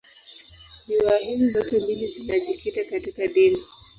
Riwaya 0.87 1.17
hizi 1.19 1.49
zote 1.49 1.79
mbili 1.79 2.07
zinajikita 2.07 2.83
katika 2.85 3.27
dini. 3.27 3.63